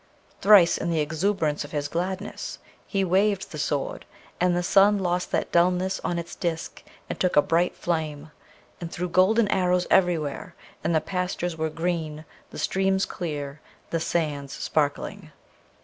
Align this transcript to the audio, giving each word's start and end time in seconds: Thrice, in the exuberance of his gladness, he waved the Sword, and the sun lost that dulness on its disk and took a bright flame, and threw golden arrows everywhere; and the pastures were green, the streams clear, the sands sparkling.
Thrice, 0.41 0.79
in 0.79 0.89
the 0.89 0.99
exuberance 0.99 1.63
of 1.63 1.73
his 1.73 1.87
gladness, 1.87 2.57
he 2.87 3.03
waved 3.03 3.51
the 3.51 3.59
Sword, 3.59 4.03
and 4.39 4.57
the 4.57 4.63
sun 4.63 4.97
lost 4.97 5.29
that 5.31 5.51
dulness 5.51 6.01
on 6.03 6.17
its 6.17 6.35
disk 6.35 6.81
and 7.07 7.19
took 7.19 7.35
a 7.35 7.41
bright 7.43 7.75
flame, 7.75 8.31
and 8.79 8.91
threw 8.91 9.07
golden 9.07 9.47
arrows 9.49 9.85
everywhere; 9.91 10.55
and 10.83 10.95
the 10.95 11.01
pastures 11.01 11.55
were 11.55 11.69
green, 11.69 12.25
the 12.49 12.57
streams 12.57 13.05
clear, 13.05 13.61
the 13.91 13.99
sands 13.99 14.53
sparkling. 14.53 15.31